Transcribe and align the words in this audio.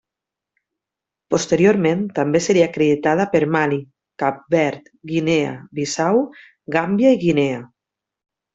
Posteriorment 1.33 2.01
també 2.19 2.41
seria 2.45 2.65
acreditada 2.69 3.27
per 3.35 3.41
Mali, 3.57 3.79
Cap 4.23 4.41
Verd, 4.57 4.89
Guinea 5.13 5.53
Bissau, 5.81 6.25
Gàmbia 6.79 7.17
i 7.19 7.21
Guinea. 7.29 7.63